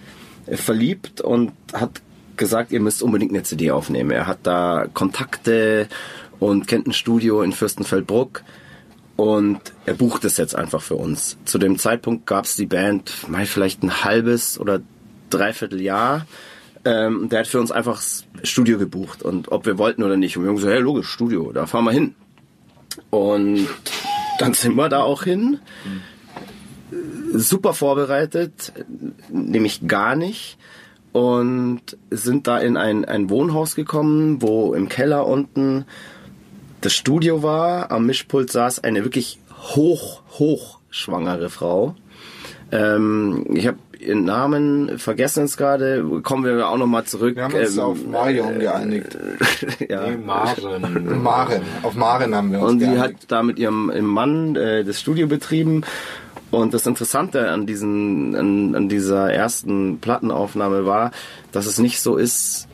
[0.51, 2.01] verliebt und hat
[2.37, 4.11] gesagt, ihr müsst unbedingt eine CD aufnehmen.
[4.11, 5.89] Er hat da Kontakte
[6.39, 8.43] und kennt ein Studio in Fürstenfeldbruck
[9.17, 11.37] und er bucht es jetzt einfach für uns.
[11.45, 14.81] Zu dem Zeitpunkt gab es die Band mal vielleicht ein halbes oder
[15.31, 16.27] dreiviertel Jahr.
[16.85, 18.01] Ähm, der hat für uns einfach
[18.43, 20.37] Studio gebucht und ob wir wollten oder nicht.
[20.37, 22.15] Und wir haben gesagt, hey, logisch, Studio, da fahren wir hin.
[23.11, 23.69] Und
[24.39, 25.59] dann sind wir da auch hin.
[27.33, 28.73] Super vorbereitet,
[29.29, 30.59] nämlich gar nicht.
[31.13, 35.85] Und sind da in ein, ein Wohnhaus gekommen, wo im Keller unten
[36.81, 37.91] das Studio war.
[37.91, 39.39] Am Mischpult saß eine wirklich
[39.75, 41.97] hoch, hoch schwangere Frau.
[42.71, 46.05] Ähm, ich habe Namen vergessen jetzt gerade.
[46.23, 47.37] Kommen wir auch nochmal zurück.
[47.37, 49.17] Wir haben uns Ähm, auf Marion geeinigt.
[49.89, 50.09] ja.
[50.09, 51.23] Nee, Maren.
[51.23, 51.63] Maren.
[51.83, 53.03] Auf Maren haben wir uns Und sie geeinigt.
[53.05, 55.83] hat da mit ihrem, ihrem Mann äh, das Studio betrieben.
[56.51, 61.11] Und das Interessante an diesen, an, an dieser ersten Plattenaufnahme war,
[61.53, 62.69] dass es nicht so ist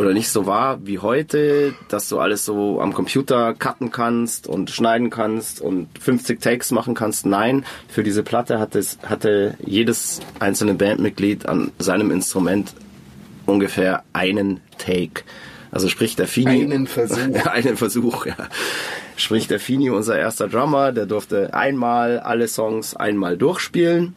[0.00, 4.70] oder nicht so war wie heute, dass du alles so am Computer cutten kannst und
[4.70, 7.26] schneiden kannst und 50 Takes machen kannst.
[7.26, 12.72] Nein, für diese Platte hat es, hatte jedes einzelne Bandmitglied an seinem Instrument
[13.44, 15.22] ungefähr einen Take.
[15.70, 16.62] Also sprich der Fini.
[16.62, 17.46] Einen Versuch.
[17.46, 18.36] einen Versuch, ja.
[19.16, 24.16] Sprich der Fini, unser erster Drummer, der durfte einmal alle Songs einmal durchspielen.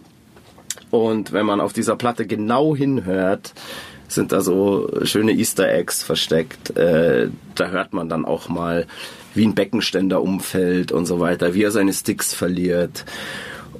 [0.91, 3.53] Und wenn man auf dieser Platte genau hinhört,
[4.13, 6.75] sind da so schöne Easter Eggs versteckt.
[6.77, 8.87] Äh, da hört man dann auch mal,
[9.35, 13.05] wie ein Beckenständer umfällt und so weiter, wie er seine Sticks verliert.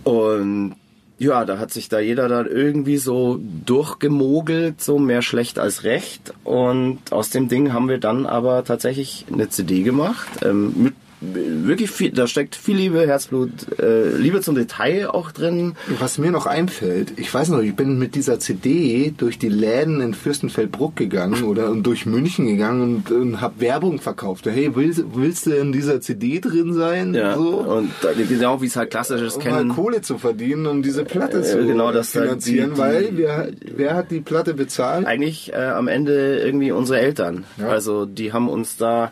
[0.04, 0.76] Und
[1.20, 6.34] ja, da hat sich da jeder dann irgendwie so durchgemogelt, so mehr schlecht als recht.
[6.44, 10.28] Und aus dem Ding haben wir dann aber tatsächlich eine CD gemacht.
[10.44, 10.94] Ähm, mit
[11.34, 15.74] wirklich viel, da steckt viel Liebe, Herzblut, äh, Liebe zum Detail auch drin.
[16.00, 20.02] Was mir noch einfällt, ich weiß noch, ich bin mit dieser CD durch die Läden
[20.02, 24.46] in Fürstenfeldbruck gegangen oder und durch München gegangen und, und habe Werbung verkauft.
[24.46, 27.14] Hey, willst, willst du in dieser CD drin sein?
[27.14, 27.58] Ja, So.
[27.60, 29.70] und da, genau wie es halt klassisches um mal kennen.
[29.70, 33.50] Kohle zu verdienen, um diese Platte Äh, zu genau, das finanzieren, die- die- weil wer,
[33.76, 35.06] wer hat die Platte bezahlt?
[35.06, 37.46] eigentlich äh, am Ende irgendwie unsere Eltern.
[37.58, 37.68] Ja.
[37.68, 39.12] Also die haben uns da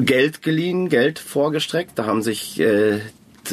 [0.00, 1.92] Geld geliehen, Geld vorgestreckt.
[1.98, 3.00] Da haben sich äh,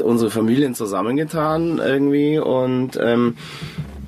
[0.02, 3.36] unsere Familien zusammengetan irgendwie und ähm,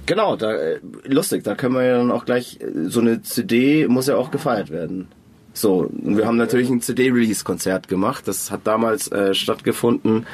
[0.05, 3.87] genau, da äh, lustig, da können wir ja dann auch gleich äh, so eine CD
[3.87, 5.07] muss ja auch gefeiert werden.
[5.53, 8.27] So, wir haben natürlich ein CD-Release-Konzert gemacht.
[8.27, 10.25] Das hat damals äh, stattgefunden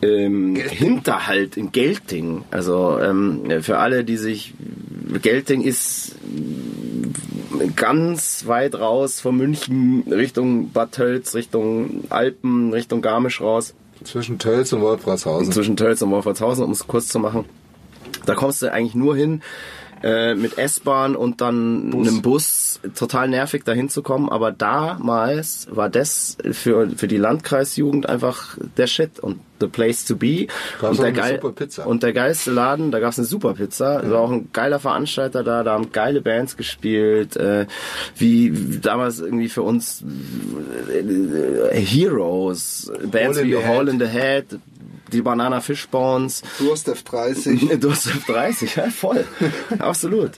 [0.00, 2.44] im Hinterhalt in Gelting.
[2.50, 4.54] Also ähm, für alle, die sich
[5.22, 6.16] Gelting ist
[7.76, 14.72] ganz weit raus von München Richtung Bad Tölz, Richtung Alpen, Richtung Garmisch raus, Zwischen Tölz
[14.72, 15.52] und Wolfratshausen.
[15.52, 17.44] zwischen Tölz und Wolfertshausen, um es kurz zu machen.
[18.24, 19.42] Da kommst du eigentlich nur hin
[20.02, 22.80] äh, mit S-Bahn und dann einem Bus.
[22.94, 28.86] Total nervig dahin zu kommen, aber damals war das für, für die Landkreisjugend einfach der
[28.86, 30.46] Shit und the place to be.
[30.80, 31.86] Gab's und, der geil, super Pizza.
[31.86, 34.00] und der geilste Laden, da gab's eine super Pizza.
[34.02, 37.66] Da war auch ein geiler Veranstalter da, da haben geile Bands gespielt, äh,
[38.16, 40.02] wie damals irgendwie für uns
[40.90, 43.88] äh, Heroes, Bands in wie Head.
[43.88, 44.46] in the Head,
[45.12, 46.42] die Banana Fishbones.
[46.58, 47.76] Durst F30.
[47.76, 49.24] Du hast 30, ja, voll.
[49.78, 50.32] Absolut.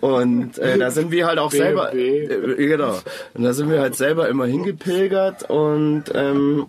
[0.00, 1.94] Und äh, da sind wir halt auch selber.
[1.94, 2.98] Äh, genau.
[3.34, 6.66] Und da sind wir halt selber immer hingepilgert und ähm,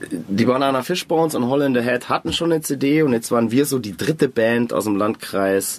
[0.00, 3.78] die Banana Fishbones und Holland Head hatten schon eine CD und jetzt waren wir so
[3.78, 5.78] die dritte Band aus dem Landkreis,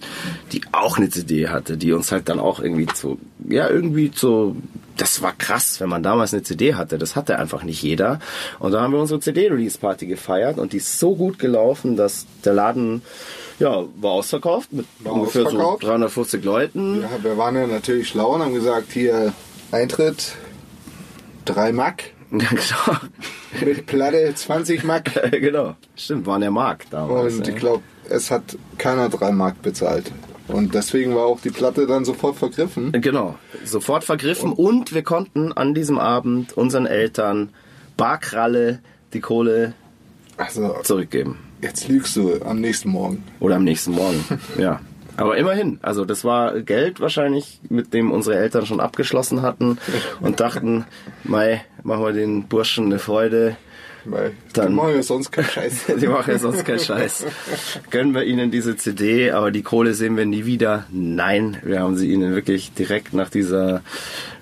[0.52, 4.56] die auch eine CD hatte, die uns halt dann auch irgendwie zu, ja, irgendwie zu,
[4.98, 8.20] das war krass, wenn man damals eine CD hatte, das hatte einfach nicht jeder.
[8.60, 12.54] Und da haben wir unsere CD-Release-Party gefeiert und die ist so gut gelaufen, dass der
[12.54, 13.04] Laden,
[13.60, 15.82] ja, war ausverkauft mit War ungefähr ausverkauft.
[15.82, 17.02] so 350 Leuten.
[17.02, 19.34] Ja, wir waren ja natürlich schlau und haben gesagt, hier
[19.72, 20.36] Eintritt
[21.46, 22.98] 3 Mack, Ja, genau.
[23.66, 25.12] mit Platte 20 Mack.
[25.32, 25.76] genau.
[25.96, 27.36] Stimmt, war der Markt damals.
[27.36, 27.54] Und ja.
[27.54, 30.12] ich glaube, es hat keiner 3 Mark bezahlt.
[30.48, 32.92] Und deswegen war auch die Platte dann sofort vergriffen.
[32.94, 33.36] Genau,
[33.66, 37.50] sofort vergriffen und wir konnten an diesem Abend unseren Eltern
[37.98, 38.80] Barkralle
[39.14, 39.74] die Kohle
[40.38, 41.38] Also, zurückgeben.
[41.62, 43.24] jetzt lügst du am nächsten Morgen.
[43.40, 44.24] Oder am nächsten Morgen.
[44.58, 44.80] ja.
[45.18, 49.80] Aber immerhin, also das war Geld wahrscheinlich, mit dem unsere Eltern schon abgeschlossen hatten
[50.22, 50.86] und dachten,
[51.24, 53.56] Mai, machen wir den Burschen eine Freude.
[54.06, 55.86] Weil Dann- die machen ja sonst keinen Scheiß.
[56.00, 57.26] Die machen ja sonst keinen Scheiß.
[57.90, 60.86] Gönnen wir ihnen diese CD, aber die Kohle sehen wir nie wieder.
[60.92, 63.82] Nein, wir haben sie ihnen wirklich direkt nach dieser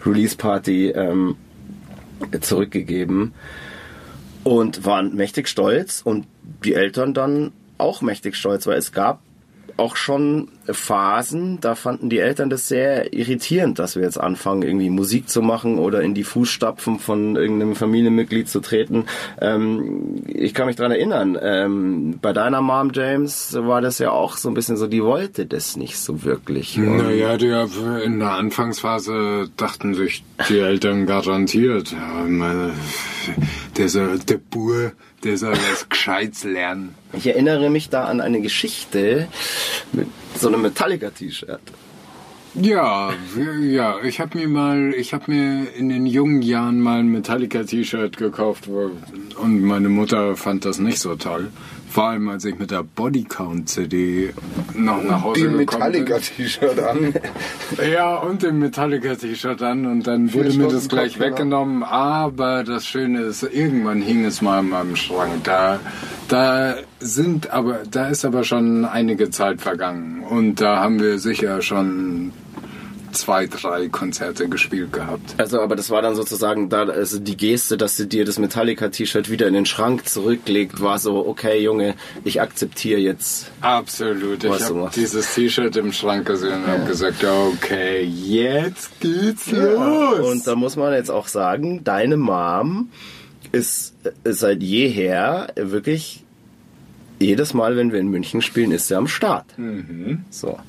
[0.05, 1.35] Release-Party ähm,
[2.41, 3.33] zurückgegeben
[4.43, 6.27] und waren mächtig stolz und
[6.63, 9.19] die Eltern dann auch mächtig stolz, weil es gab
[9.77, 14.89] auch schon Phasen, da fanden die Eltern das sehr irritierend, dass wir jetzt anfangen, irgendwie
[14.89, 19.05] Musik zu machen oder in die Fußstapfen von irgendeinem Familienmitglied zu treten.
[19.39, 24.37] Ähm, ich kann mich dran erinnern, ähm, bei deiner Mom, James, war das ja auch
[24.37, 26.77] so ein bisschen so, die wollte das nicht so wirklich.
[26.77, 27.53] Und Naja, die,
[28.03, 32.71] in der Anfangsphase dachten sich die Eltern garantiert, ja, meine,
[33.77, 34.93] der, der Bur,
[35.25, 36.95] der soll was Gescheites lernen.
[37.13, 39.27] Ich erinnere mich da an eine Geschichte
[39.91, 40.07] mit
[40.37, 41.61] so einem Metallica-T-Shirt.
[42.55, 43.11] Ja,
[43.61, 48.15] ja, ich habe mir mal, ich habe mir in den jungen Jahren mal ein Metallica-T-Shirt
[48.15, 48.91] gekauft wo-
[49.41, 51.49] und meine Mutter fand das nicht so toll.
[51.95, 54.33] Vor allem, als ich mit der Bodycount-CD
[54.73, 55.65] noch nach Hause gekommen bin.
[55.65, 57.13] Metallica-T-Shirt an.
[57.89, 61.31] Ja, und dem Metallica-T-Shirt an und dann wurde mir das Stunden gleich Kopfhörer.
[61.31, 61.83] weggenommen.
[61.83, 65.45] Aber das Schöne ist, irgendwann hing es mal in meinem Schrank.
[65.45, 65.79] Da,
[66.27, 71.61] da sind aber, da ist aber schon einige Zeit vergangen und da haben wir sicher
[71.61, 72.33] schon
[73.15, 75.35] zwei, drei Konzerte gespielt gehabt.
[75.37, 79.29] Also, aber das war dann sozusagen da, also die Geste, dass sie dir das Metallica-T-Shirt
[79.29, 83.51] wieder in den Schrank zurücklegt, war so, okay, Junge, ich akzeptiere jetzt.
[83.61, 84.43] Absolut.
[84.43, 90.19] Ich habe dieses T-Shirt im Schrank gesehen und habe gesagt, okay, jetzt geht's los.
[90.19, 92.89] Und da muss man jetzt auch sagen, deine Mom
[93.51, 96.23] ist seit jeher wirklich
[97.19, 99.45] jedes Mal, wenn wir in München spielen, ist sie am Start.
[100.29, 100.59] So.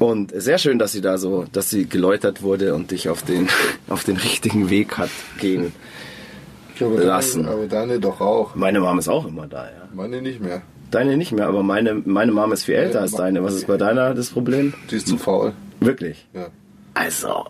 [0.00, 3.48] Und sehr schön, dass sie da so, dass sie geläutert wurde und dich auf den,
[3.88, 5.74] auf den richtigen Weg hat gehen.
[6.80, 7.42] Aber Lassen.
[7.42, 8.54] Deine, aber deine doch auch.
[8.54, 9.88] Meine Mom ist auch immer da, ja.
[9.92, 10.62] Meine nicht mehr.
[10.90, 13.44] Deine nicht mehr, aber meine, meine Mom ist viel älter als deine.
[13.44, 14.72] Was ist bei deiner das Problem?
[14.90, 15.52] Die ist zu faul.
[15.80, 16.26] Wirklich.
[16.32, 16.46] Ja.
[16.94, 17.44] Also,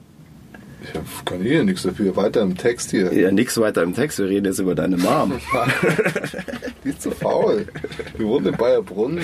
[0.82, 2.16] Ich kann hier nichts dafür.
[2.16, 3.12] Weiter im Text hier.
[3.12, 4.18] ja, nix weiter im Text.
[4.18, 5.32] Wir reden jetzt über deine Mom.
[6.84, 7.66] Die ist zu faul.
[8.18, 9.18] Die wohnt in Bayerbrunn.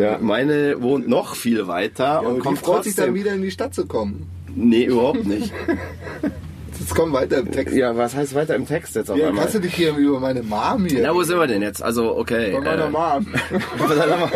[0.00, 3.24] Ja, meine wohnt noch viel weiter Ja, und kommt freut sich dann trotzdem.
[3.24, 4.28] wieder in die Stadt zu kommen.
[4.54, 5.52] Nee, überhaupt nicht.
[6.92, 7.74] Jetzt komm weiter im Text.
[7.74, 9.44] Ja, was heißt weiter im Text jetzt auf Ja, einmal?
[9.44, 11.00] kannst du dich hier über meine Mom hier.
[11.02, 11.82] Na, wo sind wir denn jetzt?
[11.82, 12.52] Also, okay.
[12.52, 13.26] Bei meiner äh, Mom.
[13.88, 14.30] bei deiner Mom.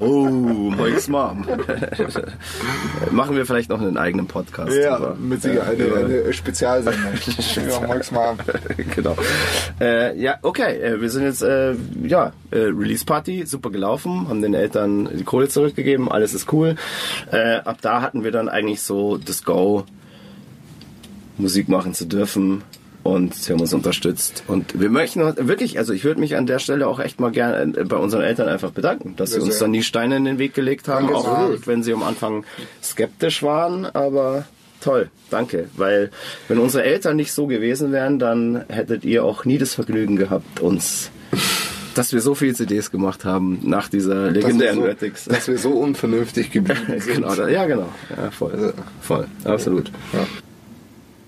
[0.00, 1.44] oh, Mike's Mom.
[3.10, 4.72] Machen wir vielleicht noch einen eigenen Podcast.
[4.72, 5.14] Ja, drüber.
[5.20, 7.02] mit Sicherheit eine, eine Spezialsendung.
[7.68, 8.38] ja, Max Mom.
[8.94, 9.14] genau.
[9.78, 10.80] Äh, ja, okay.
[10.80, 15.24] Äh, wir sind jetzt, äh, ja, äh, Release Party, super gelaufen, haben den Eltern die
[15.24, 16.76] Kohle zurückgegeben, alles ist cool.
[17.30, 19.84] Äh, ab da hatten wir dann eigentlich so das Go,
[21.38, 22.62] Musik machen zu dürfen.
[23.02, 24.42] Und sie haben uns unterstützt.
[24.48, 27.78] Und wir möchten wirklich, also ich würde mich an der Stelle auch echt mal gerne
[27.78, 30.54] äh, bei unseren Eltern einfach bedanken, dass sie uns dann nie Steine in den Weg
[30.54, 32.44] gelegt haben, auch wenn sie am Anfang
[32.82, 34.44] skeptisch waren, aber
[34.80, 35.68] toll, danke.
[35.76, 36.10] Weil
[36.48, 40.58] wenn unsere Eltern nicht so gewesen wären, dann hättet ihr auch nie das Vergnügen gehabt,
[40.58, 41.12] uns,
[41.94, 45.58] dass wir so viele CDs gemacht haben nach dieser legendären dass, wir so, dass wir
[45.58, 47.22] so unvernünftig geblieben sind.
[47.22, 49.92] Genau, ja genau, ja, voll, voll, absolut.
[50.12, 50.26] Ja.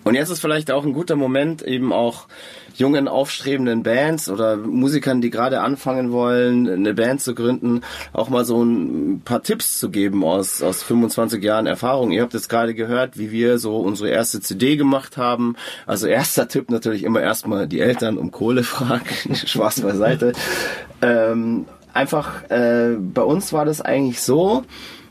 [0.08, 2.28] Und jetzt ist vielleicht auch ein guter Moment, eben auch
[2.74, 7.82] jungen, aufstrebenden Bands oder Musikern, die gerade anfangen wollen, eine Band zu gründen,
[8.14, 12.10] auch mal so ein paar Tipps zu geben aus, aus 25 Jahren Erfahrung.
[12.10, 15.56] Ihr habt jetzt gerade gehört, wie wir so unsere erste CD gemacht haben.
[15.86, 19.34] Also erster Tipp natürlich immer erstmal die Eltern um Kohle fragen.
[19.34, 20.32] Spaß beiseite.
[21.02, 24.64] Ähm, einfach, äh, bei uns war das eigentlich so,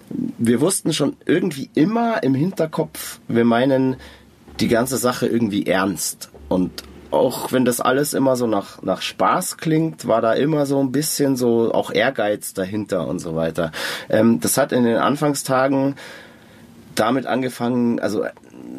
[0.09, 3.97] wir wussten schon irgendwie immer im Hinterkopf, wir meinen
[4.59, 6.29] die ganze Sache irgendwie ernst.
[6.49, 10.79] Und auch wenn das alles immer so nach, nach Spaß klingt, war da immer so
[10.79, 13.71] ein bisschen so auch Ehrgeiz dahinter und so weiter.
[14.09, 15.95] Ähm, das hat in den Anfangstagen
[16.95, 18.25] damit angefangen, also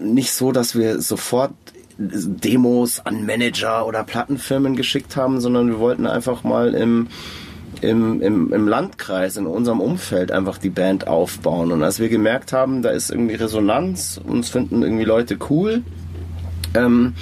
[0.00, 1.52] nicht so, dass wir sofort
[1.98, 7.08] Demos an Manager oder Plattenfirmen geschickt haben, sondern wir wollten einfach mal im,
[7.82, 11.72] im, im, im Landkreis, in unserem Umfeld einfach die Band aufbauen.
[11.72, 15.82] Und als wir gemerkt haben, da ist irgendwie Resonanz, uns finden irgendwie Leute cool,
[16.74, 17.14] ähm,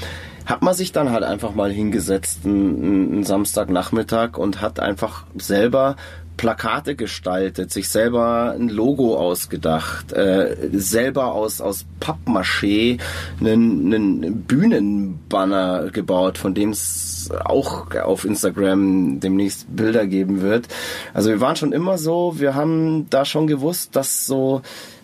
[0.44, 5.96] hat man sich dann halt einfach mal hingesetzt, einen, einen Samstagnachmittag und hat einfach selber
[6.36, 12.98] Plakate gestaltet, sich selber ein Logo ausgedacht, äh, selber aus, aus Pappmaché
[13.40, 20.68] einen, einen Bühnenbanner gebaut, von dem es auch auf Instagram demnächst Bilder geben wird.
[21.14, 24.62] Also wir waren schon immer so, wir haben da schon gewusst, dass so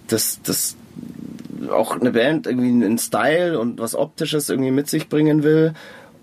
[0.08, 0.76] das, das
[1.70, 5.74] auch eine Band irgendwie einen Style und was Optisches irgendwie mit sich bringen will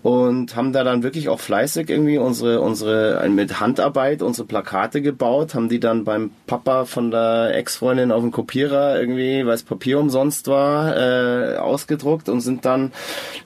[0.02, 5.54] und haben da dann wirklich auch fleißig irgendwie unsere unsere mit Handarbeit unsere Plakate gebaut,
[5.54, 9.98] haben die dann beim Papa von der Ex-Freundin auf dem Kopierer irgendwie, weil es Papier
[9.98, 12.92] umsonst war, äh, ausgedruckt und sind dann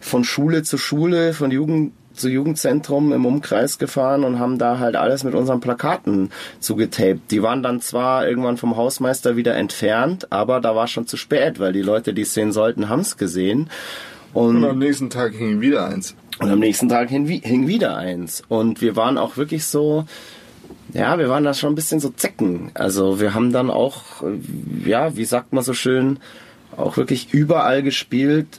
[0.00, 4.94] von Schule zu Schule, von Jugend zu Jugendzentrum im Umkreis gefahren und haben da halt
[4.94, 6.30] alles mit unseren Plakaten
[6.60, 7.30] zugetaped.
[7.30, 11.58] Die waren dann zwar irgendwann vom Hausmeister wieder entfernt, aber da war schon zu spät,
[11.58, 13.68] weil die Leute, die es sehen sollten, haben es gesehen.
[14.32, 16.16] Und, Und am nächsten Tag hing wieder eins.
[16.38, 18.42] Und am nächsten Tag hing, hing wieder eins.
[18.48, 20.04] Und wir waren auch wirklich so,
[20.92, 22.70] ja, wir waren da schon ein bisschen so Zecken.
[22.74, 24.24] Also wir haben dann auch,
[24.84, 26.18] ja, wie sagt man so schön,
[26.76, 28.58] auch wirklich überall gespielt,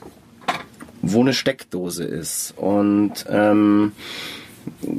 [1.02, 2.54] wo eine Steckdose ist.
[2.56, 3.92] Und ähm,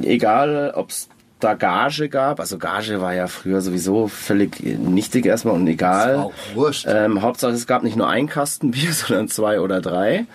[0.02, 1.08] egal, ob es
[1.40, 6.08] da Gage gab, also Gage war ja früher sowieso völlig nichtig erstmal und egal.
[6.08, 6.86] Das war auch wurscht.
[6.88, 10.26] Ähm, Hauptsache es gab nicht nur ein Kasten Bier, sondern zwei oder drei.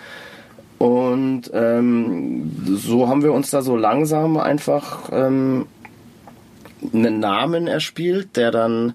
[0.78, 5.66] Und ähm, so haben wir uns da so langsam einfach ähm,
[6.92, 8.94] einen Namen erspielt, der dann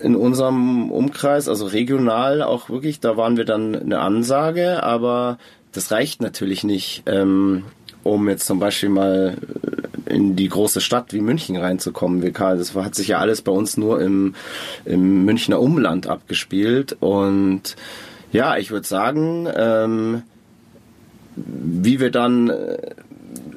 [0.00, 5.38] in unserem Umkreis, also regional auch wirklich, da waren wir dann eine Ansage, aber
[5.72, 7.64] das reicht natürlich nicht, ähm,
[8.02, 9.36] um jetzt zum Beispiel mal
[10.06, 12.22] in die große Stadt wie München reinzukommen.
[12.22, 14.34] Wir Das hat sich ja alles bei uns nur im,
[14.84, 17.76] im Münchner Umland abgespielt und
[18.32, 20.22] ja, ich würde sagen, ähm,
[21.46, 22.78] wie wir dann äh,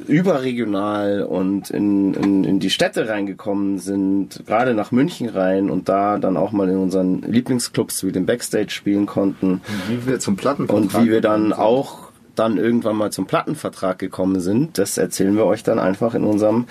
[0.08, 6.18] überregional und in, in, in die Städte reingekommen sind, gerade nach München rein und da
[6.18, 9.62] dann auch mal in unseren Lieblingsclubs wie den Backstage spielen konnten.
[9.88, 14.42] Wie wir zum Plattenvertrag und wie wir dann auch dann irgendwann mal zum Plattenvertrag gekommen
[14.42, 16.66] sind, das erzählen wir euch dann einfach in unserem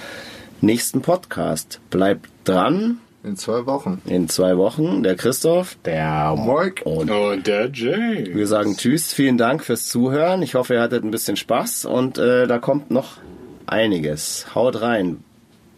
[0.60, 1.80] nächsten Podcast.
[1.90, 4.02] Bleibt dran, In zwei Wochen.
[4.06, 6.82] in zwei Wochen der Christoph, der Mike.
[6.84, 8.34] und Und der Jay.
[8.34, 10.42] wir sagen Tschüss, vielen Dank fürs Zuhören.
[10.42, 13.18] Ich hoffe, ihr hattet ein bisschen Spaß und äh, da kommt noch
[13.66, 14.46] einiges.
[14.54, 15.22] Haut rein.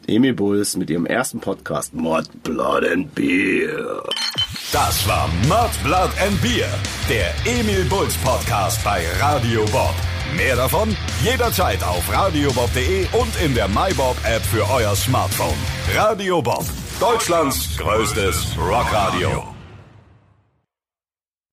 [0.06, 4.02] Emil Bulls mit ihrem ersten Podcast Mord, Blood and Beer.
[4.72, 6.68] Das war Mud, Blood and Beer,
[7.08, 9.94] der Emil Bulls Podcast bei Radio Bob.
[10.36, 15.54] Mehr davon jederzeit auf radiobob.de und in der MyBob App für euer Smartphone.
[15.94, 16.64] Radio Bob,
[17.00, 19.53] Deutschlands größtes Rockradio.